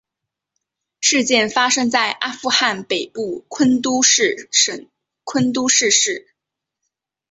[0.99, 4.89] 事件发生在阿富汗北部昆都士省
[5.23, 6.33] 昆都士市。